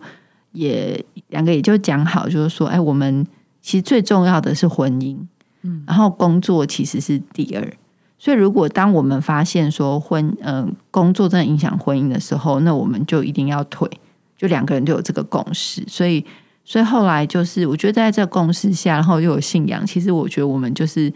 [0.52, 3.26] 也两个也就讲好，就是说，哎，我们
[3.60, 5.16] 其实最重要的是婚姻，
[5.62, 7.72] 嗯，然后工作其实是第二，
[8.18, 13.90] 所以如果当我们发现说婚，嗯，工作真的影响婚姻的时候，那我们就一定要退，
[14.36, 16.24] 就两个人就有这个共识，所以。
[16.70, 19.84] 所以后来就是，我觉得在这共识下，然后又有信仰。
[19.84, 21.12] 其实我觉得我们就是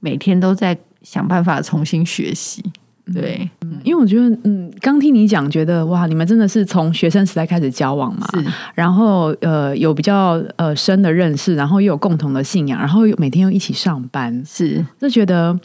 [0.00, 2.64] 每天都在想办法重新学习。
[3.12, 3.46] 对，
[3.82, 8.26] 因为我觉得，嗯，刚听你讲，觉得哇，你们真的是从学生时代开始交往嘛，
[8.74, 15.60] 然后呃有比较呃深的认识，然后又有共同的信仰，然后又每天又一起上班，是就觉得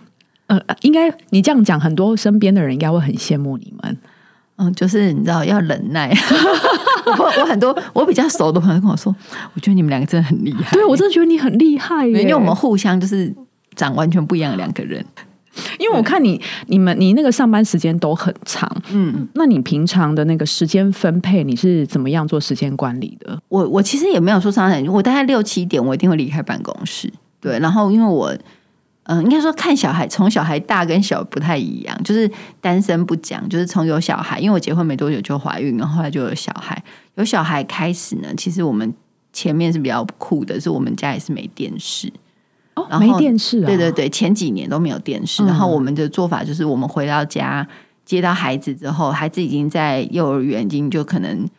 [0.48, 3.98] 呃，应该你这样讲，很多身边的人应该会很羡慕你们。
[4.60, 6.14] 嗯，就是你知道要忍耐。
[7.18, 9.16] 我我很多我比较熟的朋友跟我说，
[9.54, 10.72] 我觉得你们两个真的很厉害。
[10.74, 13.34] 对我真的觉得你很厉害，因为我们互相就是
[13.76, 15.04] 长完全不一样的两个人。
[15.80, 23.40] 因为我看你你们你那个上班时间都很长，嗯，那你平常的那个时间分配你是怎么样做时间管理的？
[23.48, 27.12] 我我其实也没有说上班，我大概六七点我一定会离开办公室。
[27.42, 28.36] 对，然后因为我。
[29.12, 32.30] 嗯，应该说看小孩，从小孩大跟小不太一样，就是
[32.62, 36.80] 单身不讲，就是从有小孩，因为我结婚没多久就怀孕，然后后来就有小孩，
[37.16, 38.94] 有小孩开始呢，其实我们
[39.34, 42.14] 前面是比较酷的，是我们家也是没电视，
[42.76, 47.68] 哦，没电视啊，对对对，前几年都没有电视，然后我们的做法就是我们回到家
[48.06, 51.50] 接到孩子之后，孩子已经在幼儿园，已经就可能。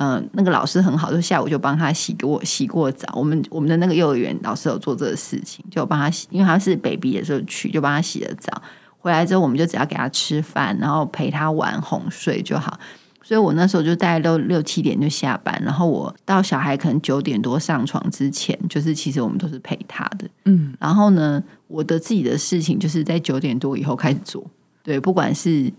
[0.00, 3.08] 嗯，那个老师很好，就下午就帮他洗给我洗过澡。
[3.16, 8.62] 我们我们的那个幼儿园老师有做这个事情，就帮他洗，因为他是 baby 的时候去，就帮他洗了澡。
[8.98, 12.78] 回来之后，我们就只要给他吃饭，然后陪他玩哄睡就好。
[13.24, 20.28] 所以我那时候就大概六六七点就下班，然后我到小孩可能九点多上床之前，就是其实我们都是陪他的。
[20.44, 24.48] 嗯，然后呢，我的自己的事情就是在九点多以后开始做。
[24.84, 25.72] 对，不管是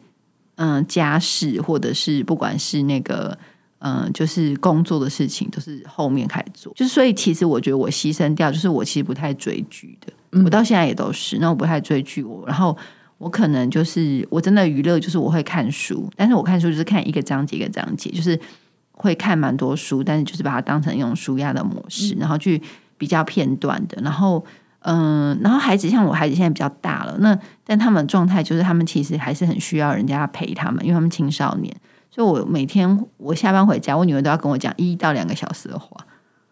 [0.55, 3.37] 嗯家事，或者是不管是那个。
[3.79, 12.77] 嗯，就是工作的事情都是后面开始做，就是所以其实我觉得我牺牲掉，就是我其实不太追剧的，我到现在也都是，那我不太追剧，我然后
[13.17, 18.37] 我可能就是我真的娱乐就是我会看书，但是我看书就是看一个章节一个章节，就是
[18.91, 22.61] 会看蛮多书，但是就是把它当成一种书压的模式，然后去
[22.97, 24.45] 比较片段的，然后
[24.81, 31.73] 嗯，然后孩子像我孩子现在比较大了，那但他们状态就是他们其实还是很需要人家陪他们，因为他们青少年，
[32.11, 36.05] 所以我每天我下班回家，我女儿都要跟我讲一到两个小时的话，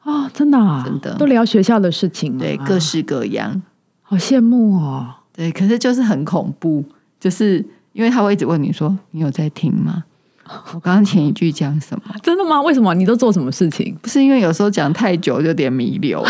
[0.03, 3.61] 哦，真的啊，真的都聊学校的事情吗，对，各式各样，
[4.01, 5.07] 好羡慕哦。
[5.33, 6.83] 对，可是就是很恐怖，
[7.19, 10.03] 就是因为他会一直问你说你有在听吗？
[10.73, 12.15] 我刚刚前一句讲什么？
[12.23, 12.61] 真的吗？
[12.61, 12.93] 为什么？
[12.93, 13.95] 你都做什么事情？
[14.01, 16.29] 不是因为有时候讲太久就有点迷流了，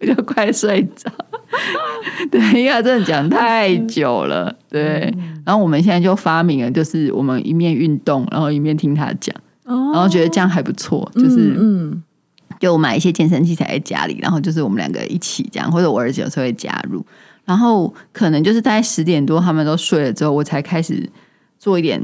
[0.00, 1.10] 我 就快睡着。
[2.30, 4.54] 对，因为他真的讲太久了。
[4.68, 5.12] 对，
[5.44, 9.34] 然后我们现在就发明了，就是我们一面运动，然后一面听他讲，
[9.64, 11.10] 然后觉得这样还不错。
[11.14, 12.02] 就是嗯，
[12.60, 17.04] 就买一些健身器材在家里，然后就是我们两个一起这样，或者我儿子有时候会加入。
[17.44, 21.08] 然后可能就是大概十点多他们都睡了之后，我才开始
[21.58, 21.98] 做一点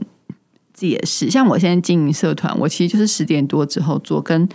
[0.73, 1.31] 自己的事。
[1.31, 4.49] 像我现在经营社团，我其实就是十点多之后做，跟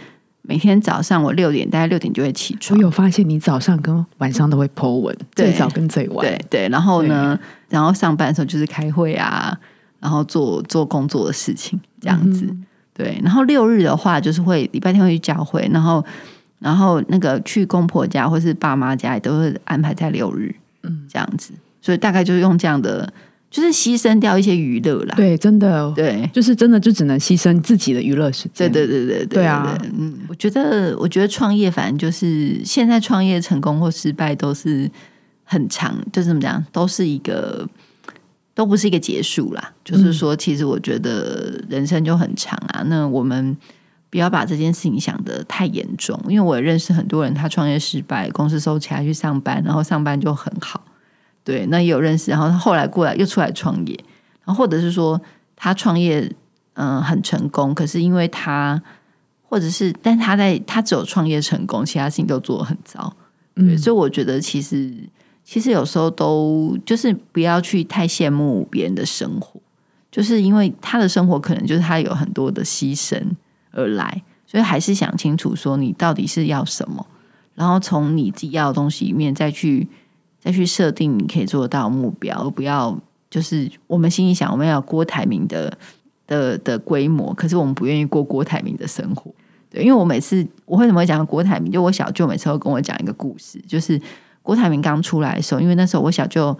[0.49, 2.75] 每天早上我六点，大概六点就会起床。
[2.75, 6.25] 我有发现你早上跟晚上都会 Po 文，最早跟最晚。
[6.25, 9.55] 对对，然后呢，然后上班的时候就是开会啊，
[9.99, 12.51] 然后做做工作的事情这样子。
[12.95, 16.03] 对，然后六日的话，就是会礼拜天会去教会，然后
[16.57, 20.55] 然后那个去公婆家或是爸妈家，也都是安排在六日。
[20.81, 23.07] 嗯，这样子，所以大概就是用这样的，
[23.49, 25.15] 就是牺牲掉一些娱乐啦。
[25.15, 28.71] 对，真的，对，就是真的就只能牺牲自己的娱乐时间。
[28.71, 29.77] 对，对，对，对，对啊。
[29.97, 34.89] 嗯，我觉得，我觉得创业，反正就是现在创业成功或失败都是
[35.43, 37.67] 很长，就怎么讲，都是一个，
[38.53, 39.73] 都不是一个结束啦。
[39.83, 42.83] 就是说，其实我觉得人生就很长啊。
[42.87, 43.57] 那我们。
[44.11, 50.83] 不要把这件事情想得太严重，因为我认识很多人，他创业失败，公司收起来去上班，然后上班就很好。
[51.49, 53.99] 对，那也有认识，然后他后来过来又出来创业，
[54.45, 55.19] 然后或者是说
[55.55, 56.31] 他创业
[56.73, 58.79] 嗯很成功，可是因为他
[59.41, 63.11] 或者是，但他在他只有创业成功，其他事情都做得很糟。
[63.55, 64.93] 对，所以我觉得其实
[65.43, 69.59] 其实有时候都就是不要去太羡慕别人的生活，
[70.11, 73.19] 就是因为他的生活可能就是他有很多的牺牲。
[73.71, 77.05] 而来，所以还是想清楚，说你到底是要什么，
[77.53, 79.87] 然后从你自己要的东西里面再去
[80.49, 82.97] 再去设定你可以做到目标，而不要
[83.29, 85.77] 就是我们心里想我们要郭台铭的
[86.25, 89.33] 的的规模，可是我们不愿意过郭台铭的生活。
[89.69, 91.71] 对，因为我每次我为什么会讲郭台铭？
[91.71, 94.01] 就我小舅每次都跟我讲一个故事，就是
[94.41, 96.57] 郭台铭刚出来的时候，因为那时候我小舅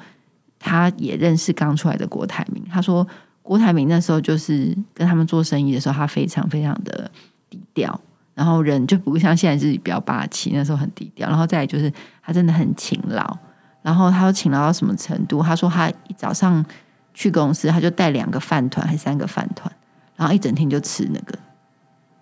[0.60, 3.08] 他也认识刚出来的郭台铭，他说。
[3.41, 7.10] 郭台铭那时候就是跟他们做生意的时候，他非常非常的
[7.49, 7.99] 低调，
[8.36, 11.28] 然后人就不像现在自己比较霸气，那时候很低调。
[11.28, 13.36] 然后再就是他真的很勤劳，
[13.82, 15.42] 然后他说勤劳到什么程度？
[15.42, 16.65] 他说他一早上
[17.13, 19.72] 去公司，他就带两个饭团还三个饭团，
[20.15, 21.38] 然后一整天就吃那个。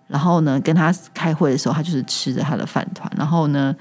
[0.06, 3.76] 然后呢，跟他开会的时候，他就是吃着他的饭团，然后呢，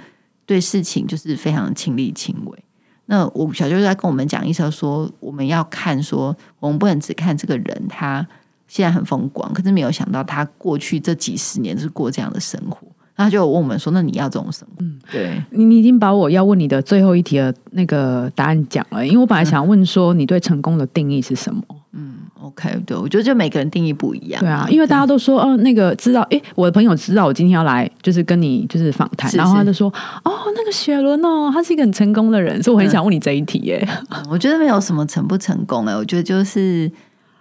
[0.46, 2.64] 对事情就是非常亲力亲为。
[3.06, 8.28] 那我小舅在跟我们讲一声说，我们要看说，我们不能只看这个人，他
[8.68, 12.86] 现在很风光，可是没有想到他过去这几十年是过这样的生活。
[13.18, 14.76] 他就问我们说，那你要这种生活？
[14.80, 21.62] 嗯，对，你你已经把我要问你的最后一题的那个答案讲了，因为我本来想问说，你对成功的定义是什么？
[21.94, 22.14] 嗯。
[22.40, 24.40] OK，对我觉得就每个人定义不一样。
[24.40, 29.90] 对啊，因为大家都说，哦，那个知道，哎，我的朋友知道我今天要来，就是跟你就是访谈，然后他就说，
[30.24, 33.58] 哦，那个雪伦哦，他是一个很成功的人，所以我很想问你这一题。
[33.60, 33.86] 耶，
[34.30, 36.90] 我觉得没有什么成不成功哎，我觉得就是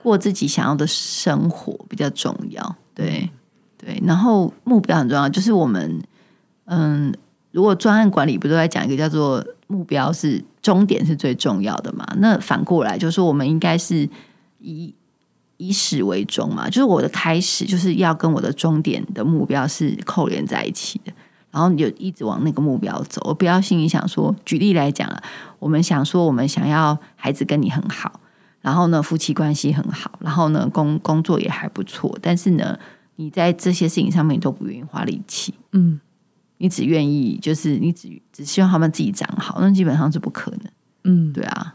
[0.03, 2.77] 过自己想要的生活比较重要。
[2.95, 3.29] 对
[3.87, 6.03] 对，然后目标很重要，就是我们
[6.65, 7.15] 嗯，
[7.53, 12.05] 如果专案管理不都在讲一个叫做目标是终点是最重要的嘛？
[12.17, 14.09] 那反过来就是说，我们应该是。
[14.59, 14.93] 以
[15.59, 21.13] 以始为终嘛，就是我的开始就是要跟我的终点的目标是扣连在一起的，
[21.51, 25.23] 然后你就一直往那个目标走，我不要心里想说，举例来讲啊，
[25.59, 28.19] 我们想说我们想要孩子跟你很好，
[28.61, 32.79] 然后呢夫妻关系很好，然后呢工工作也还不错，但是呢
[33.17, 35.99] 你在这些事情上面都不愿意花力气，嗯，
[36.59, 40.61] 你只愿意就是你只只希望他们自己长好，那基本上是不可能，
[41.05, 41.75] 嗯，对啊。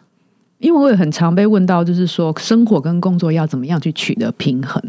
[0.60, 4.80] 因为我也很常被问到，就是说生活跟工作要怎么样去取得平衡？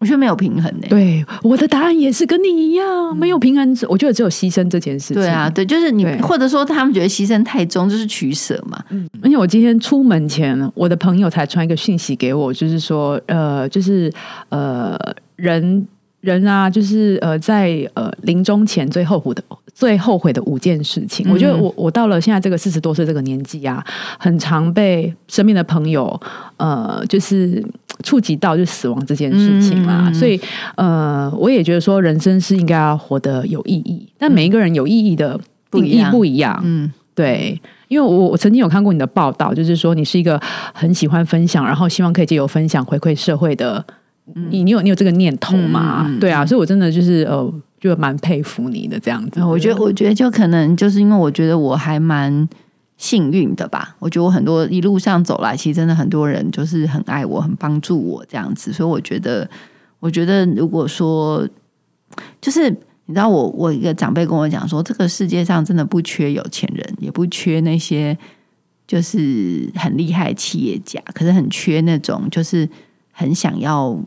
[0.00, 0.86] 我觉得没有平衡呢。
[0.88, 3.76] 对，我的答案也是跟你一样，没有平衡。
[3.88, 5.16] 我觉得只有牺牲这件事情。
[5.16, 8.80] 对啊，对，就是你，或者说他们觉得牺牲太重，就是取舍嘛。
[8.90, 9.08] 嗯。
[9.22, 14.12] 而且我今天出门前，我的朋友才传一个讯息给我，就是说，呃，就是
[14.48, 14.96] 呃，
[15.38, 15.88] 人
[16.20, 19.42] 人啊，就是呃，在呃临终前最后悔的。
[19.74, 23.80] 最后悔的五件事情，我觉得我我到了现在这个四十多岁这个年纪啊，
[24.18, 26.20] 很常被身边的朋友
[26.56, 27.64] 呃，就是
[28.02, 30.40] 触及到就死亡这件事情嘛，所以
[30.74, 35.38] 呃，我也觉得说人生是应该要活得有意义，但每一个人有意义的
[35.70, 36.60] 定义不一样。
[36.64, 40.40] 嗯，对，因为我我曾经有看过你的报道，就是说你是一个
[40.74, 43.84] 很喜欢分享，然后希望可以借由分享回馈社会的。
[44.34, 46.08] 你你有你有这个念头吗？
[46.20, 49.42] 对啊，所以我真的就是呃，就蛮佩服你的这样子。
[49.42, 52.48] 我觉得，我觉得就可能就是因为我觉得我还蛮
[52.96, 53.96] 幸运的吧。
[53.98, 58.72] 我觉得我很多一路上走来，其实真的很多人就是很爱我，很帮助我这样子。
[58.72, 59.48] 所以我觉得，
[60.00, 61.48] 我觉得如果说
[62.40, 62.68] 就是
[63.06, 68.16] 你知道我，我一个长辈跟我讲说，这个世界上真的不缺有钱人，也不缺那些
[68.86, 72.68] 就是很厉害的企业家，可是很缺那种就是
[73.12, 73.98] 很想要。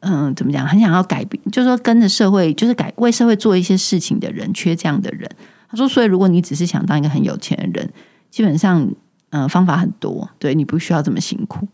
[0.00, 0.66] 嗯，怎么讲？
[0.66, 5.28] 很想要改变，就是说跟着社会，就是改为社会做一些事情的人，缺这样的人。
[5.68, 7.90] 他说，所以如果你只是想当一个很有钱的人，
[8.30, 8.88] 基本上，
[9.30, 11.66] 嗯、方法很多，对你不需要这么辛苦。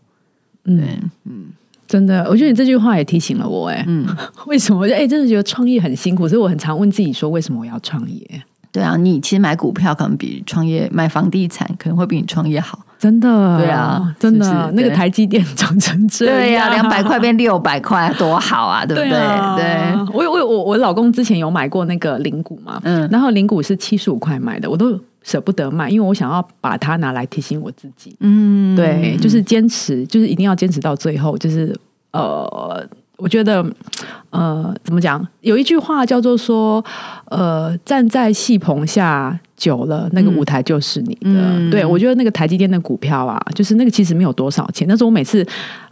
[0.65, 1.47] 嗯嗯，
[1.87, 4.07] 真的，我觉得你这句话也提醒了我、哎，嗯，
[4.47, 4.87] 为什么？
[4.91, 8.43] 哎、真的觉得创业很辛苦，所以我很常问自己说，为什么我要创业？
[8.73, 12.79] 对啊，你其实买股票可能比创业买房地产可能会比你创业好。
[12.97, 14.71] 真的，对啊真的，是是？
[14.71, 19.19] 那个台积电涨成这样，对呀、两百块变六百块，多好啊，对不对？
[19.19, 19.55] 啊。
[19.55, 23.07] 对，我我我我老公之前有买过那个零股嘛，嗯。
[23.11, 31.77] 然后零股是七十五块买的，我都舍不得卖，因为我想要把它拿来提醒我自己，嗯，对，就是坚持，就是一定要坚持到最后，就是
[32.11, 32.83] 呃。
[33.17, 33.65] 我觉得，
[34.31, 35.25] 呃，怎么讲？
[35.41, 36.83] 有一句话叫做说，
[37.25, 41.19] 呃，站在戏棚下久了，那个舞台就是你的。
[41.23, 45.45] 嗯对我觉得那个台积电的股票啊，就是那个其实没有多少钱，但是我每次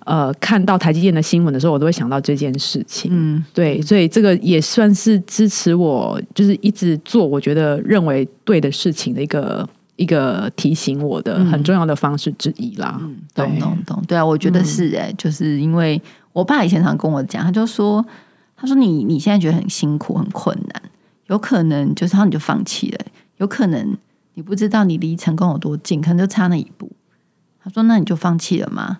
[0.06, 3.12] 呃看到台积电的新闻的时候，我都会想到这件事情。
[3.14, 12.98] 嗯对，所以这个也算是支持我，就是一直做我觉得认为对的事情的一个一个提醒我的很重要的方式之一啦。
[13.00, 16.02] 嗯，懂懂懂，对啊，我觉得是哎、就是因为
[16.34, 18.06] 我爸以前常跟我讲，他就说，
[18.56, 20.82] 他说你你现在觉得很辛苦很困难，
[21.28, 23.06] 有可能就是然后你就放弃了，
[23.38, 23.98] 有可能
[24.34, 26.92] 你不知道你离成功有多近，可能就差那一步。
[27.64, 29.00] 他说那你就放弃了吗？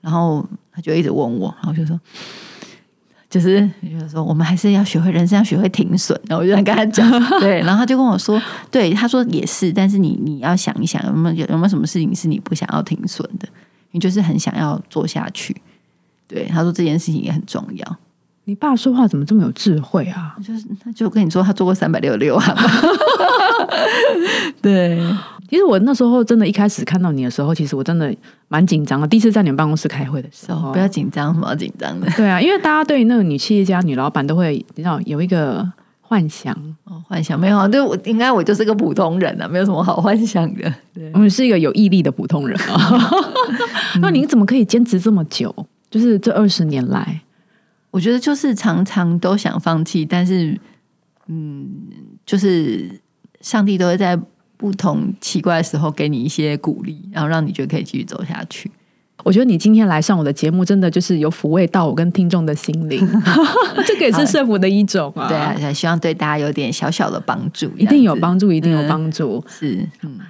[0.00, 1.98] 然后他就一直问我，然后我就说。
[3.28, 6.18] 就是就是说，我们还是要学会人生，要学会停损。
[6.28, 7.10] 然后我就在跟他讲，
[7.40, 8.40] 对，然后他就跟我说，
[8.70, 13.48] 对，他说也是，但是你你要想一想，有没有有没有什么事情是你不想要停损的？
[13.90, 15.54] 你就是很想要做下去。
[16.28, 17.96] 对，他说这件事情也很重要。
[18.44, 20.36] 你爸说话怎么这么有智慧啊？
[20.40, 22.62] 就是他就跟你说，他做过三百六十六行嘛。
[24.62, 25.00] 对，
[25.50, 28.14] 其实我那时候真的，一开始看到你的时候，其实我真的
[28.46, 29.08] 蛮紧张的。
[29.08, 32.08] 第一次在你们办公室开会的时候，不要紧张，什么要紧张的？
[32.16, 35.68] 对啊，因为大家对那个女企业家、女老板都会，你知道有一个
[36.00, 36.54] 幻想，
[36.84, 40.72] 哦，幻想没有啊，对我应该我就是个普通人啊，没有什么好幻想的。
[40.94, 43.10] 对我们是一个有毅力的普通人啊。
[44.00, 45.52] 那你怎么可以坚持这么久？
[45.96, 47.22] 就是这二十年来，
[47.90, 50.60] 我觉得就是常常都想放弃，但是，
[51.26, 51.66] 嗯，
[52.26, 53.00] 就是
[53.40, 54.14] 上帝都会在
[54.58, 58.70] 不同奇怪的时候给你一些鼓励，然后让你觉得可以继续走下去。
[59.24, 63.00] 我觉得你今天来上我的节目，真的就是有抚慰到我跟听众的心灵，
[63.86, 65.26] 这个也是社福的一种啊。
[65.28, 69.42] 对啊，希望对大家有点小小的帮助，一定有帮助，一定有嗯帮助。
[69.48, 69.66] 子。
[69.66, 70.20] 是，嗯，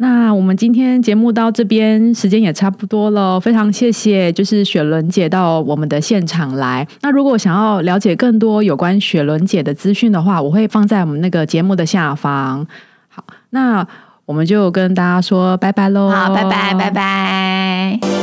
[0.00, 6.86] 那我们今天节目到这边，时间也差不多了，非常谢谢就是雪伦姐到我们的现场来。
[7.02, 12.64] 那如果想要了解更多有关雪伦姐的资讯的话，我会放在我们那个节目的下方。
[13.08, 13.84] 好，那
[14.24, 16.90] 我们就跟大家说拜拜喽，好，拜拜，拜。
[16.90, 18.17] 拜。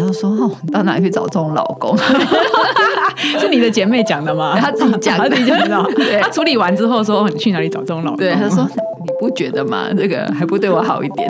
[0.00, 1.94] 然后说哦，你到哪里去找这种老公？
[3.38, 4.56] 是你的姐妹讲的吗？
[4.58, 5.84] 她自己讲的她自己讲的。
[5.94, 8.66] 对她处理完之后说：“哦你去哪里找这种老公？”对，他说
[9.04, 9.88] 你不觉得吗？
[9.94, 11.28] 这个还不对我好一点。